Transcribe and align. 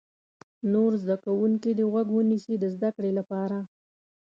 نور 0.73 0.91
زده 1.03 1.15
کوونکي 1.25 1.71
دې 1.77 1.85
غوږ 1.91 2.07
ونیسي 2.13 2.55
د 2.59 2.65
زده 2.75 2.89
کړې 2.95 3.11
لپاره. 3.19 3.59